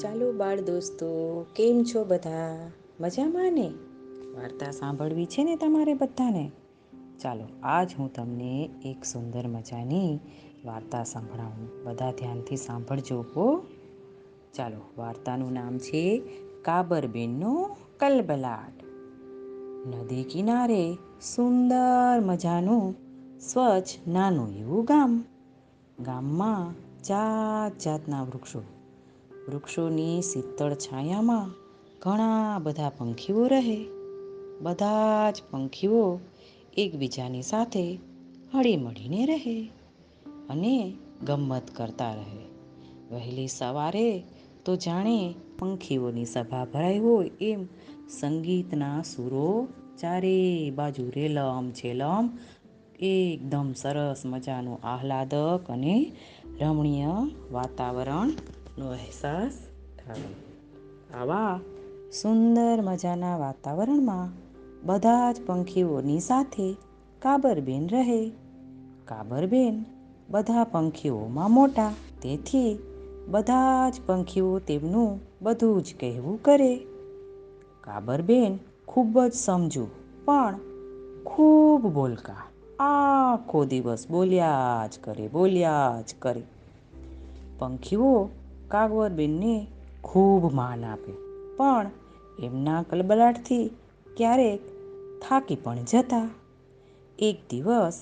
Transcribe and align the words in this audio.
ચાલો 0.00 0.32
બાળ 0.32 0.60
દોસ્તો, 0.60 1.42
કેમ 1.56 1.84
છો 1.84 2.04
બધા? 2.04 2.70
મજામાં 3.00 3.52
ને? 3.52 3.72
વાર્તા 4.34 4.70
સાંભળવી 4.70 5.26
છે 5.26 5.44
ને 5.44 5.56
તમારે 5.56 5.94
બધાને? 5.94 6.50
ચાલો, 7.22 7.44
આજ 7.62 7.90
હું 7.98 8.12
તમને 8.12 8.70
એક 8.84 9.04
સુંદર 9.04 9.46
મજાની 9.46 10.18
વાર્તા 10.64 11.04
સંભળાવું. 11.04 11.84
બધા 11.84 12.12
ધ્યાનથી 12.12 12.56
સાંભળજો 12.56 13.24
હો. 13.36 13.66
ચાલો, 14.54 14.80
વાર્તાનું 14.98 15.52
નામ 15.52 15.78
છે 15.78 16.22
કાબરબેનનો 16.62 17.76
કલબલાટ. 18.00 18.84
નદી 19.86 20.24
કિનારે 20.24 20.96
સુંદર 21.34 22.20
મજાનું, 22.20 22.94
સ્વચ્છ 23.40 24.08
નાનું 24.08 24.58
એવું 24.58 24.84
ગામ. 24.84 25.24
ગામમાં 26.00 26.72
જાત 27.02 27.78
જાતના 27.78 28.22
વૃક્ષો 28.22 28.62
વૃક્ષોની 29.50 30.22
શીતળ 30.22 30.74
છાયામાં 30.74 31.50
ઘણા 32.00 32.58
બધા 32.58 32.88
પંખીઓ 32.88 33.46
રહે. 33.46 33.86
બધા 34.60 35.30
જ 35.30 35.42
પંખીઓ 35.50 36.20
એકબીજાની 36.76 37.42
સાથે 37.42 37.98
હળી 38.54 38.76
મળીને 38.76 39.26
રહે 39.26 39.70
અને 40.48 40.94
ગમ્મત 41.26 41.70
કરતા 41.74 42.14
રહે. 42.14 42.50
વહેલી 43.10 43.48
સવારે 43.48 44.22
તો 44.64 44.76
જાણે 44.76 45.34
પંખીઓની 45.58 46.24
સભા 46.24 46.64
ભરાઈ 46.64 46.98
હોય 46.98 47.30
એમ 47.40 47.64
સંગીતના 48.08 49.02
સુરો 49.02 49.68
ચારે 49.98 50.70
બાજુ 50.70 51.10
રેલમ 51.16 51.70
છેલમ, 51.70 52.30
એકદમ 53.00 53.72
સરસ 53.72 54.22
મજાનું 54.26 54.78
આહલાદક 54.84 55.60
અને 55.68 56.12
રમણીય 56.60 57.06
વાતાવરણનો 58.80 58.92
અહેસાસ 58.92 59.52
થાય. 59.98 61.20
આવા 61.20 61.60
સુંદર 62.22 62.80
મજાના 62.82 63.36
વાતાવરણમાં 63.36 64.32
બધા 64.86 65.32
જ 65.32 65.36
પંખીઓની 65.46 66.20
સાથે 66.20 66.76
કાબરબેન 67.22 67.88
રહે. 67.88 68.30
કાબરબેન 69.04 69.84
બધા 70.30 70.64
પંખીઓમાં 70.64 71.50
મોટા, 71.50 71.92
તેથી 72.22 72.78
બધા 73.28 73.90
જ 73.90 74.00
પંખીઓ 74.06 74.58
તેમનું 74.58 75.20
બધું 75.42 75.82
જ 75.82 75.94
કહેવું 76.00 76.42
કરે. 76.42 76.76
કાબરબેન 77.80 78.58
ખૂબ 78.86 79.26
જ 79.26 79.32
સમજુ, 79.32 79.86
પણ 80.24 80.58
ખૂબ 81.24 81.86
બોલકા. 81.86 82.46
આખો 82.78 83.64
દિવસ 83.64 84.06
બોલ્યા 84.10 84.86
જ 84.86 84.98
કરે, 85.00 85.28
બોલ્યા 85.28 86.02
જ 86.08 86.14
કરે. 86.18 86.42
પંખીઓ 87.58 88.28
કાગવરબેનને 88.70 89.66
ખૂબ 90.04 90.52
માન 90.52 90.84
આપ્યું 90.84 91.18
પણ 91.56 91.90
એમના 92.42 92.82
કલબલાટથી 92.82 93.64
ક્યારેક 94.16 94.60
થાકી 95.28 95.56
પણ 95.56 95.84
જતા. 95.84 96.28
એક 97.18 97.38
દિવસ 97.50 97.98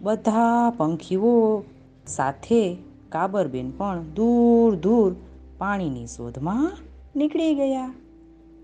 બધા 0.00 0.70
પંખીઓ 0.70 1.64
સાથે 2.06 2.76
કાબરબેન 3.08 3.70
પણ 3.70 4.02
દૂર 4.14 4.74
દૂર 4.74 5.10
પાણીની 5.58 6.06
શોધમાં 6.06 6.72
નીકળી 7.16 7.54
ગયા. 7.54 7.92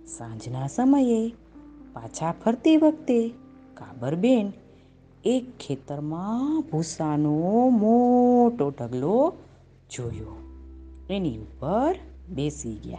સાંજના 0.06 0.66
સમયે 0.66 1.32
પાછા 1.92 2.34
ફરતી 2.44 2.76
વખતે 2.76 3.18
કાબરબેન 3.74 4.52
એક 5.24 5.44
ખેતરમાં 5.60 6.60
ભૂસાનો 6.60 7.34
મોટો 7.70 8.70
ઢગલો 8.70 9.32
જોયો. 9.90 10.41
એની 11.10 11.38
ઉપર 11.38 11.98
બેસી 12.28 12.74
ગયા 12.74 12.98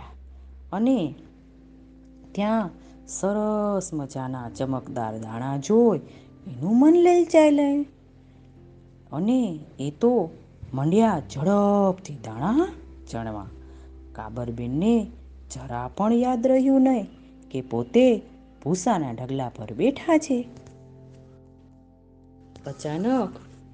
અને 0.74 1.14
ત્યાં 2.32 2.70
સરસ 3.08 3.94
મજાના 3.94 4.50
ચમકદાર 4.50 5.20
દાણા 5.20 5.58
જોઈ 5.58 6.00
એનું 6.48 6.80
મન 6.80 6.94
લલચાઈ 6.94 7.52
લે 7.52 7.84
અને 9.12 9.60
એ 9.80 9.92
તો 9.92 10.30
મંડ્યા 10.74 11.22
ઝડપથી 11.32 12.14
દાણા 12.14 12.68
ચણવા. 13.12 13.46
કાબરબેનને 14.14 15.08
જરા 15.52 15.88
પણ 15.88 16.14
યાદ 16.14 16.48
રહ્યું 16.48 16.82
નહીં 16.82 17.08
કે 17.52 17.62
પોતે 17.62 18.22
ભૂસાના 18.64 19.12
ઢગલા 19.12 19.50
પર 19.50 19.74
બેઠા 19.74 20.18
છે. 20.18 20.48
અચાનક 22.68 23.30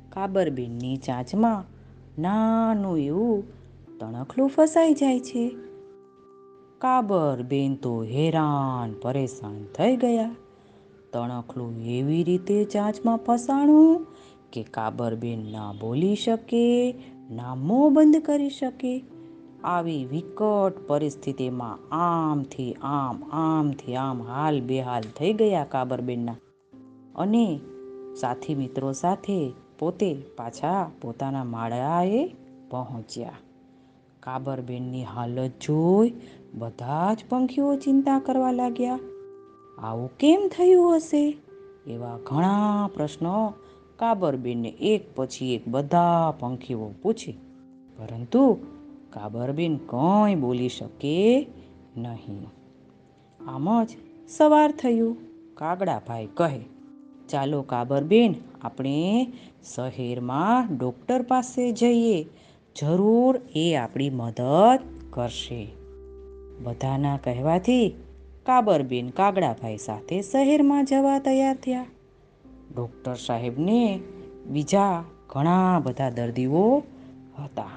કાબરબેનની 0.10 0.98
ચાંચમાં 0.98 1.64
નાનું 2.22 3.00
એવું 3.00 3.59
તણખલું 4.00 4.50
ફસાઈ 4.50 4.94
જાય 4.94 5.20
છે. 5.20 5.50
કાબરબેન 6.80 7.76
તો 7.76 8.04
હેરાન, 8.04 8.94
પરેશાન 9.02 9.64
થઈ 9.64 9.96
ગયા. 9.96 10.36
તણખલું 11.14 11.86
એવી 11.86 12.24
રીતે 12.24 12.64
ચાંચમાં 12.64 13.18
ફસાણું 13.18 14.08
કે 14.54 14.64
કાબરબેન 14.64 15.52
ના 15.52 15.74
બોલી 15.82 16.16
શકે, 16.16 16.96
ના 17.32 17.56
મોં 17.56 17.94
બંધ 17.94 18.22
કરી 18.26 18.50
શકે. 18.50 19.04
આવી 19.64 20.06
વિકટ 20.06 20.88
પરિસ્થિતિમાં 20.88 21.96
આમથી 21.96 22.74
આમ 22.74 23.24
આમથી 23.32 23.96
આમ 23.96 24.24
હાલ 24.24 24.62
બેહાલ 24.62 25.04
થઈ 25.18 25.34
ગયા 25.34 25.64
કાબરબેનના 25.64 26.36
અને 27.16 27.60
સાથી 28.20 28.56
મિત્રો 28.56 28.92
સાથે 28.92 29.54
પોતે 29.80 30.14
પાછા 30.36 30.92
પોતાના 31.02 31.44
માળાએ 31.44 32.36
પહોંચ્યા. 32.70 33.32
કાબરબેનની 34.30 35.04
હાલત 35.04 35.52
જોઈ 35.62 36.14
બધા 36.54 37.14
જ 37.14 37.24
પંખીઓ 37.30 37.76
ચિંતા 37.76 38.20
કરવા 38.20 38.52
લાગ્યા. 38.52 39.00
આવું 39.78 40.18
કેમ 40.18 40.42
થયું 40.58 40.96
હશે? 40.96 41.38
એવા 41.88 42.20
ઘણા 42.24 42.90
પ્રશ્નો 42.94 43.54
કાબરબેનને 44.00 44.70
એક 44.70 45.16
પછી 45.16 45.56
એક 45.56 45.68
બધા 45.68 46.34
પંખીઓ 46.40 46.92
પૂછે. 47.02 47.32
પરંતુ 47.98 48.58
કાબરબેન 49.10 49.78
કંઈ 49.78 50.36
બોલી 50.36 50.70
શકે 50.70 51.48
નહીં. 51.98 52.48
આમ 53.48 53.84
જ 53.84 53.88
સવાર 54.30 54.72
થયું. 54.72 55.18
કાગડાભાઈ 55.56 56.28
કહે, 56.34 56.60
ચાલો 57.30 57.62
કાબરબેન, 57.62 58.36
આપણે 58.62 59.28
શહેરમાં 59.76 60.78
ડૉક્ટર 60.78 61.22
પાસે 61.22 61.72
જઈએ. 61.72 62.26
જરૂર 62.82 63.42
એ 63.56 63.76
આપણી 63.76 64.10
મદદ 64.10 64.80
કરશે. 65.10 65.68
બધાના 66.64 67.18
કહેવાથી 67.18 67.96
કાબરબેન 68.46 69.10
કાગડાભાઈ 69.10 69.78
સાથે 69.78 70.22
શહેરમાં 70.22 70.86
જવા 70.86 71.20
તૈયાર 71.20 71.56
થયા. 71.56 71.86
ડૉક્ટર 72.76 73.16
સાહેબને 73.16 74.00
બીજા 74.48 75.04
ઘણા 75.30 75.80
બધા 75.80 76.10
દર્દીઓ 76.10 76.84
હતા. 77.38 77.70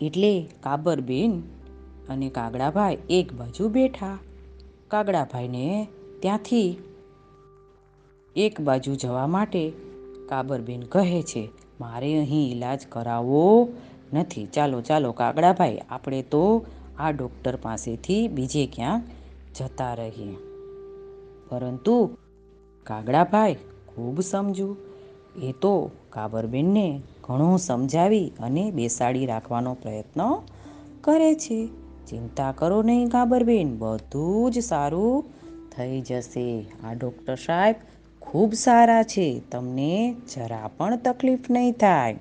એટલે 0.00 0.48
કાબરબેન 0.62 1.42
અને 2.08 2.28
કાગડાભાઈ 2.28 2.98
એક 3.10 3.32
બાજુ 3.32 3.68
બેઠા. 3.68 4.18
કાગડાભાઈને 4.88 5.86
ત્યાંથી 6.20 6.78
એક 8.36 8.60
બાજુ 8.60 8.94
જવા 8.94 9.26
માટે 9.26 9.72
કાબરબેન 10.28 10.82
કહે 10.82 11.22
છે 11.22 11.48
મારે 11.80 12.18
અહીં 12.18 12.50
ઈલાજ 12.50 12.86
કરાવવો 12.88 13.68
નથી. 14.12 14.46
ચાલો 14.46 14.80
ચાલો, 14.80 15.12
કાગડાભાઈ, 15.12 15.78
આપણે 15.90 16.22
તો 16.22 16.66
આ 16.98 17.10
ડૉક્ટર 17.10 17.56
પાસેથી 17.56 18.28
બીજે 18.28 18.66
ક્યાંક 18.66 19.02
જતા 19.56 19.94
રહીએ. 19.94 20.36
પરંતુ 21.48 22.10
કાગડાભાઈ, 22.84 23.56
ખૂબ 23.86 24.20
સમજુ. 24.20 24.76
એ 25.42 25.52
તો 25.52 25.90
કાબરબેનને 26.10 27.00
ઘણું 27.24 27.58
સમજાવી 27.58 28.32
અને 28.40 28.70
બેસાડી 28.70 29.26
રાખવાનો 29.26 29.74
પ્રયત્ન 29.74 30.22
કરે 31.00 31.34
છે. 31.34 31.66
ચિંતા 32.08 32.52
કરો 32.52 32.82
નહીં 32.82 33.08
કાબરબેન 33.08 33.78
બધું 33.78 34.50
જ 34.50 34.58
સારું 34.58 35.24
થઈ 35.76 36.00
જશે. 36.00 36.66
આ 36.84 36.92
ડૉક્ટર 36.92 37.34
સાહેબ 37.34 37.76
ખૂબ 38.26 38.52
સારા 38.52 39.02
છે. 39.02 39.42
તમને 39.50 40.14
જરા 40.34 40.70
પણ 40.76 40.96
તકલીફ 40.96 41.50
નહીં 41.50 41.72
થાય. 41.72 42.16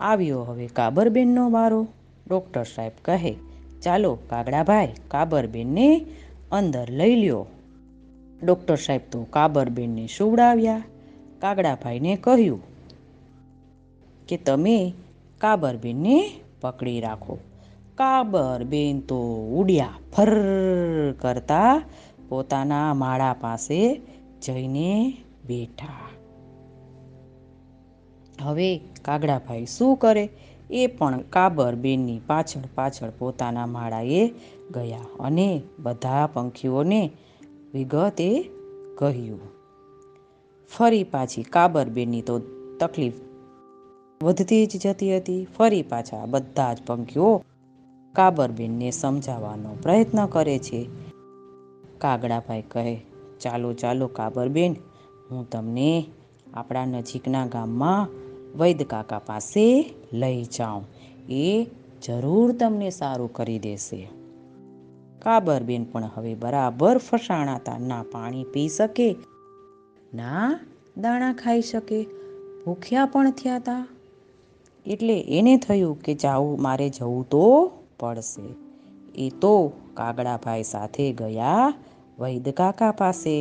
આવ્યો 0.00 0.42
હવે 0.42 0.66
કાબરબેનનો 0.66 1.50
વારો. 1.50 1.86
ડૉક્ટર 2.30 2.62
સાહેબ 2.62 2.92
કહે, 3.04 3.36
ચાલો 3.82 4.18
કાગડાભાઈ, 4.30 4.94
કાબરબેનને 5.08 6.04
અંદર 6.52 6.90
લઈ 6.90 7.16
લ્યો. 7.16 7.46
ડૉક્ટર 8.44 8.76
સાહેબ 8.76 9.00
તો 9.10 9.26
કાબરબેનને 9.30 10.06
સુવડાવ્યા. 10.18 10.82
કાગડાભાઈને 11.40 12.16
કહ્યું 12.16 12.62
કે, 14.28 14.36
તમે 14.36 14.92
કાબરબેનને 15.38 16.30
પકડી 16.60 17.00
રાખો. 17.00 17.38
કાબરબેન 17.94 19.00
તો 19.00 19.18
ઉડ્યા 19.54 19.88
ફર 20.12 20.32
કરતા 21.12 21.82
પોતાના 22.28 22.94
માળા 22.94 23.36
પાસે 23.40 24.00
જઈને 24.46 25.16
બેઠા. 25.46 26.08
હવે 28.42 28.78
કાગડાભાઈ 28.78 29.66
શું 29.66 29.96
કરે? 29.96 30.28
એ 30.70 30.86
પણ 30.86 31.20
કાબર 31.20 31.74
બેનની 31.74 32.20
પાછળ 32.26 32.60
પાછળ 32.74 33.10
પોતાના 33.18 33.66
માળાએ 33.66 34.28
ગયા 34.70 35.00
અને 35.20 35.62
બધા 35.78 36.26
પંખીઓને 36.26 37.10
વિગતે 37.74 38.50
કહ્યું. 38.98 39.40
ફરી 40.68 41.04
પાછી 41.04 41.42
કાબરબેનની 41.42 42.22
તો 42.22 42.38
તકલીફ 42.80 43.12
વધતી 44.22 44.66
જ 44.66 44.82
જતી 44.82 45.16
હતી. 45.16 45.46
ફરી 45.56 45.82
પાછા 45.82 46.26
બધા 46.26 46.74
જ 46.74 46.78
પંખીઓ 46.86 47.42
કાબરબેનને 48.12 48.90
સમજાવવાનો 48.90 49.76
પ્રયત્ન 49.82 50.26
કરે 50.26 50.58
છે. 50.58 50.88
કાગડાભાઈ 51.98 52.62
કહે 52.62 53.13
ચાલો 53.40 53.72
ચાલો 53.72 54.06
કાબરબેન 54.08 54.74
હું 55.30 55.50
તમને 55.50 56.04
આપણા 56.54 56.84
નજીકના 56.84 57.46
ગામમાં 57.46 58.08
વૈદ 58.58 58.82
કાકા 58.82 59.18
પાસે 59.18 59.94
લઈ 60.12 60.42
જાઉં. 60.44 60.84
એ 61.30 61.66
જરૂર 62.02 62.52
તમને 62.52 62.90
સારું 62.90 63.32
કરી 63.32 63.58
દેશે. 63.58 64.08
કાબરબેન 65.22 65.84
પણ 65.84 66.10
હવે 66.14 66.34
બરાબર 66.34 66.98
ફસાણાતા 66.98 67.78
ના 67.78 68.04
પાણી 68.12 68.44
પી 68.44 68.68
શકે, 68.68 69.16
ના 70.14 70.60
દાણા 70.98 71.32
ખાઈ 71.32 71.62
શકે, 71.62 72.06
ભૂખ્યા 72.64 73.06
પણ 73.06 73.30
થયા 73.30 73.56
હતા 73.56 73.86
એટલે 74.86 75.16
એને 75.38 75.56
થયું 75.56 76.00
કે 76.00 76.14
જાવું 76.14 76.62
મારે 76.62 76.88
જવું 76.88 77.28
તો 77.28 77.46
પડશે. 78.00 78.46
એ 79.14 79.28
તો 79.40 79.72
કાગડાભાઈ 79.94 80.62
સાથે 80.62 81.12
ગયા 81.12 81.72
વૈદ 82.18 82.46
કાકા 82.52 82.92
પાસે 82.92 83.36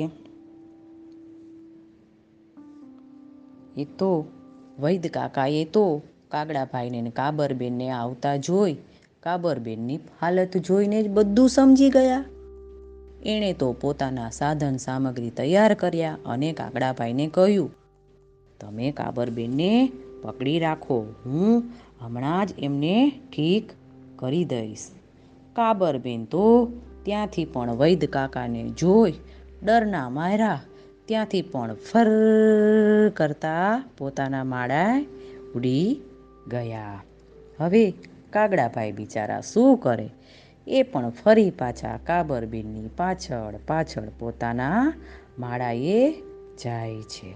એ 3.75 3.85
તો 3.97 4.11
વૈદ 4.79 5.05
કાકાએ 5.09 5.63
તો 5.67 5.85
કાગડાભાઈને 6.29 7.11
કાબરબેનને 7.11 7.87
આવતા 7.91 8.37
જોઈ 8.39 8.75
કાબરબેનની 9.23 9.99
હાલત 10.21 10.55
જોઈને 10.59 10.97
જ 11.03 11.07
બધું 11.09 11.49
સમજી 11.49 11.89
ગયા 11.89 12.23
એણે 13.25 13.51
તો 13.53 13.67
પોતાના 13.73 14.29
સાધન 14.29 14.77
સામગ્રી 14.77 15.31
તૈયાર 15.31 15.75
કર્યા 15.75 16.17
અને 16.25 16.49
કાગડાભાઈને 16.53 17.27
કહ્યું 17.27 17.71
તમે 18.59 18.91
કાબરબેનને 18.91 19.69
પકડી 20.23 20.59
રાખો 20.59 20.97
હું 21.25 21.53
હમણાં 22.01 22.47
જ 22.47 22.51
એમને 22.59 22.95
ઠીક 23.29 23.75
કરી 24.15 24.45
દઈશ 24.45 24.87
કાબરબેન 25.55 26.25
તો 26.25 26.45
ત્યાંથી 27.03 27.45
પણ 27.45 27.71
વૈદ 27.71 28.05
કાકાને 28.05 28.69
જોઈ 28.69 29.13
ડરના 29.63 30.09
માર્યા. 30.09 30.61
ત્યાંથી 31.05 31.41
પણ 31.41 31.73
ફર 31.73 32.07
કરતા 33.09 33.83
પોતાના 33.97 34.43
માળા 34.43 35.05
ઉડી 35.55 36.01
ગયા. 36.47 37.03
હવે 37.59 37.93
કાગડાભાઈ 38.29 38.91
બિચારા 38.91 39.41
શું 39.41 39.77
કરે? 39.77 40.09
એ 40.67 40.83
પણ 40.83 41.09
ફરી 41.09 41.49
પાછા 41.49 41.99
કાબરબેનની 42.03 42.87
પાછળ 42.97 43.53
પાછળ 43.67 44.09
પોતાના 44.19 44.93
માળાએ 45.39 46.11
જાય 46.63 47.01
છે. 47.01 47.35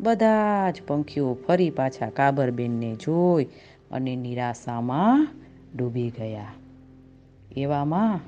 બધા 0.00 0.70
જ 0.70 0.82
પંખીઓ 0.86 1.34
ફરી 1.46 1.70
પાછા 1.70 2.10
કાબરબેનને 2.10 2.94
જોઈ 2.94 3.44
અને 3.90 4.16
નિરાશામાં 4.16 5.28
ડૂબી 5.76 6.10
ગયા. 6.10 6.52
એવામાં 7.56 8.20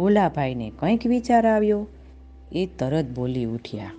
ભોલાભાઈને 0.00 0.72
કંઈક 0.78 1.06
વિચાર 1.06 1.46
આવ્યો. 1.46 1.86
એ 2.52 2.66
તરત 2.66 3.04
બોલી 3.04 3.44
ઉઠ્યા. 3.44 3.90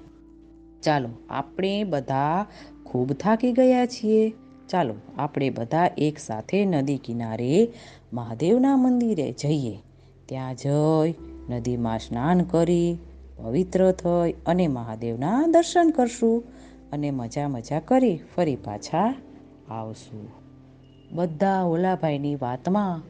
ચાલો, 0.82 1.10
આપણે 1.30 1.84
બધા 1.84 2.46
ખૂબ 2.84 3.14
થાકી 3.14 3.52
ગયા 3.52 3.86
છીએ. 3.86 4.34
ચાલો, 4.70 4.94
આપણે 5.18 5.50
બધા 5.50 5.90
એક 5.98 6.20
સાથે 6.20 6.66
નદી 6.66 6.98
કિનારે 6.98 7.74
મહાદેવના 8.14 8.78
મંદિરે 8.78 9.32
જઈએ. 9.32 9.78
ત્યાં 10.26 10.56
જઈ 10.56 11.16
નદીમાં 11.50 12.00
સ્નાન 12.00 12.42
કરી, 12.42 12.98
પવિત્ર 13.38 13.92
થઈ 13.92 14.32
અને 14.46 14.68
મહાદેવના 14.68 15.48
દર્શન 15.48 15.90
કરશું 15.90 16.44
અને 16.92 17.12
મજા 17.12 17.48
મજા 17.48 17.80
કરી 17.80 18.20
ફરી 18.36 18.56
પાછા 18.56 19.16
આવશું. 19.70 20.30
બધા 21.12 21.64
ઓલાભાઈની 21.64 22.36
વાતમાં 22.36 23.02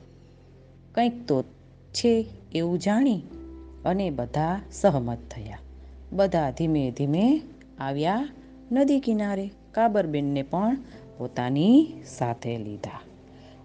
કંઈક 0.95 1.27
તો 1.27 1.43
છે 1.93 2.25
એવું 2.55 2.79
જાણી 2.79 3.21
અને 3.85 4.09
બધા 4.09 4.61
સહમત 4.71 5.17
થયા. 5.31 5.59
બધા 6.13 6.51
ધીમે 6.51 6.91
ધીમે 6.97 7.41
આવ્યા 7.79 8.29
નદી 8.71 8.99
કિનારે. 8.99 9.51
કાબરબેનને 9.71 10.41
પણ 10.41 10.77
પોતાની 11.17 11.87
સાથે 12.05 12.57
લીધા. 12.57 13.01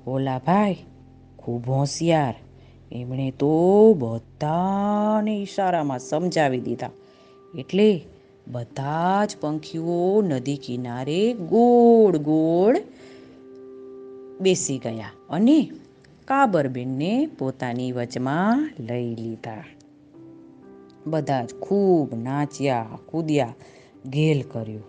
ઓલાભાઈ, 0.07 0.77
ખૂબ 1.37 1.69
હોશિયાર. 1.69 2.35
એમણે 2.93 3.31
તો 3.31 3.95
બધાને 3.99 5.37
ઈશારામાં 5.37 5.99
સમજાવી 5.99 6.61
દીધા. 6.61 6.91
એટલે 7.59 8.05
બધા 8.49 9.25
જ 9.25 9.37
પંખીઓ 9.41 10.23
નદી 10.23 10.57
કિનારે 10.57 11.33
ગોળ 11.33 12.17
ગોળ 12.17 12.77
બેસી 14.41 14.79
ગયા 14.79 15.11
અને 15.31 15.71
કાબરબેનને 16.27 17.27
પોતાની 17.39 17.93
વચમાં 17.93 18.71
લઈ 18.81 19.15
લીધા. 19.15 19.65
બધા 21.07 21.45
જ 21.45 21.55
ખૂબ 21.55 22.15
નાચ્યા, 22.15 22.87
કૂદ્યા 23.07 23.55
ગેલ 24.07 24.43
કર્યો 24.53 24.81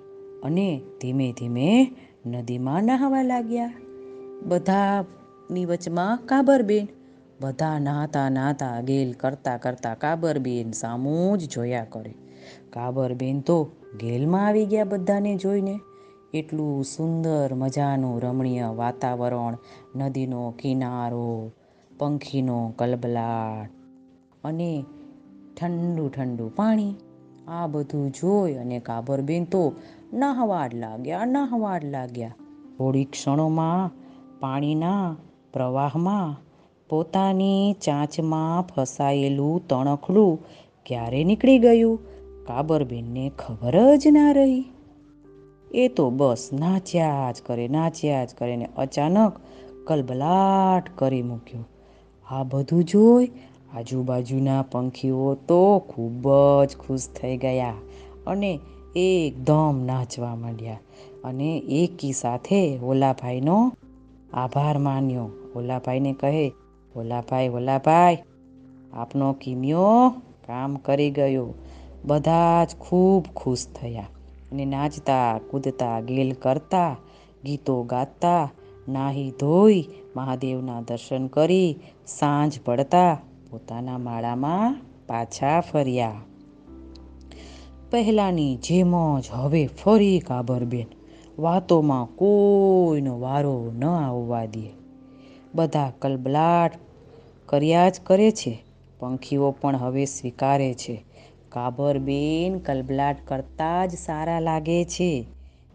અને 0.43 0.81
ધીમે 1.01 1.33
ધીમે 1.39 1.91
નદીમાં 2.25 2.83
નહાવા 2.83 3.23
લાગ્યા. 3.23 3.73
બધાની 4.43 5.65
વચમાં 5.65 6.19
કાબરબેન 6.25 6.87
બધા 7.41 7.79
નહાતા 7.79 8.29
નહાતા 8.29 8.81
ગેલ 8.81 9.13
કરતા 9.13 9.57
કરતા 9.57 9.95
કાબરબેન 9.95 10.71
સામું 10.71 11.37
જ 11.37 11.49
જોયા 11.49 11.85
કરે. 11.89 12.13
કાબરબેન 12.69 13.39
તો 13.39 13.71
ગેલમાં 14.01 14.47
આવી 14.47 14.65
ગયા 14.65 14.83
બધાને 14.83 15.35
જોઈને. 15.35 15.79
એટલું 16.33 16.83
સુંદર 16.83 17.53
મજાનું 17.53 18.21
રમણીય 18.21 18.67
વાતાવરણ, 18.67 19.57
નદીનો 19.95 20.53
કિનારો, 20.59 21.51
પંખીનો 21.97 22.73
કલબલાટ 22.77 23.69
અને 24.43 24.83
ઠંડુ 25.61 26.09
ઠંડુ 26.09 26.51
પાણી. 26.55 26.95
આ 27.47 27.67
બધું 27.67 28.11
જોઈ 28.11 28.53
અને 28.53 28.79
કાબરબેન 28.79 29.45
તો 29.45 29.73
નહાવા 30.13 30.69
લાગ્યા 30.73 31.25
નહાવા 31.25 31.79
લાગ્યા. 31.83 32.35
થોડી 32.77 33.05
ક્ષણોમાં 33.05 33.91
પાણીના 34.39 35.15
પ્રવાહમાં 35.53 36.41
પોતાની 36.89 37.73
ચાંચમાં 37.73 38.61
ફસાયેલું 38.61 39.67
તણખલું 39.67 40.39
ક્યારે 40.85 41.23
નીકળી 41.23 41.59
ગયું 41.59 41.99
કાબરબેનને 42.45 43.31
ખબર 43.37 43.95
જ 43.95 44.07
ના 44.07 44.31
રહી. 44.31 44.65
એ 45.77 45.87
તો 45.87 46.09
બસ 46.09 46.49
નાચ્યા 46.53 47.31
જ 47.31 47.41
કરે, 47.45 47.67
નાચ્યા 47.67 48.25
જ 48.25 48.29
કરે 48.37 48.55
ને 48.55 48.69
અચાનક 48.77 49.33
કલબલાટ 49.87 50.83
કરી 50.95 51.21
મૂક્યો. 51.21 51.65
આ 52.31 52.43
બધું 52.43 52.83
જોઈ 52.83 53.31
આજુબાજુના 53.73 54.61
પંખીઓ 54.61 55.35
તો 55.47 55.79
ખૂબ 55.79 56.27
જ 56.65 56.77
ખુશ 56.77 57.07
થઈ 57.21 57.37
ગયા 57.37 57.73
અને 58.27 58.59
એકદમ 58.95 59.83
નાચવા 59.85 60.35
માંડ્યા 60.35 60.79
અને 61.23 61.57
એકી 61.57 62.13
સાથે 62.13 62.79
ઓલાભાઈનો 62.79 63.71
આભાર 64.33 64.77
માન્યો. 64.77 65.29
ઓલાભાઈને 65.55 66.13
કહે, 66.13 66.51
ઓલાભાઈ 66.95 67.49
ઓલાભાઈ, 67.49 68.17
આપનો 68.93 69.33
કિમિયો 69.33 70.09
કામ 70.47 70.75
કરી 70.75 71.11
ગયો. 71.11 71.53
બધા 72.05 72.65
જ 72.65 72.75
ખૂબ 72.79 73.25
ખુશ 73.35 73.67
થયા. 73.81 74.07
અને 74.51 74.65
નાચતા, 74.65 75.39
કૂદતા, 75.51 76.01
ગેલ 76.01 76.31
કરતા, 76.31 76.97
ગીતો 77.45 77.83
ગાતા, 77.83 78.51
નાહી 78.89 79.31
ધોઈ, 79.31 79.85
મહાદેવના 80.15 80.81
દર્શન 80.81 81.27
કરી, 81.27 81.79
સાંજ 82.07 82.59
પડતા 82.65 83.21
પોતાના 83.49 83.97
માળામાં 83.97 84.81
પાછા 85.07 85.61
ફર્યા. 85.61 86.21
પહેલાંની 87.91 88.55
જેમ 88.55 89.19
જ 89.19 89.23
હવે 89.31 89.67
ફરી 89.67 90.19
કાબરબેન. 90.19 90.87
વાતોમાં 91.39 92.05
કોઈનો 92.05 93.19
વારો 93.19 93.71
ન 93.79 93.85
આવવા 93.85 94.45
દે. 94.45 94.71
બધા 95.55 95.91
કલબલાટ 95.99 96.71
કર્યા 97.45 97.89
જ 97.89 98.01
કરે 98.03 98.31
છે. 98.31 98.63
પંખીઓ 98.99 99.51
પણ 99.51 99.75
હવે 99.75 100.05
સ્વીકારે 100.05 100.73
છે. 100.73 101.06
કાબરબેન 101.57 102.59
કલબલાટ 102.59 103.17
કરતાં 103.27 103.87
જ 103.87 103.91
સારા 103.91 104.39
લાગે 104.39 104.85
છે. 104.85 105.25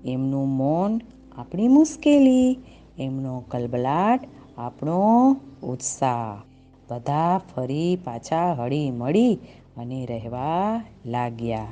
એમનું 0.04 0.48
મૌન 0.48 1.00
આપણી 1.38 1.68
મુશ્કેલી, 1.68 2.58
એમનો 2.98 3.44
કલબલાટ 3.48 4.20
આપણો 4.58 5.36
ઉત્સાહ. 5.62 6.42
બધા 6.90 7.38
ફરી 7.38 7.98
પાછા 8.04 8.52
હળી 8.52 8.90
મળી 8.90 9.38
અને 9.76 10.06
રહેવા 10.06 10.82
લાગ્યા. 11.06 11.66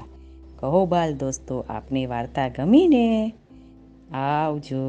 કહો 0.57 0.87
બાલ 0.87 1.14
દોસ્તો, 1.14 1.64
આપની 1.69 2.07
વાર્તા 2.07 2.49
ગમીને? 2.49 3.33
આવજો. 4.12 4.85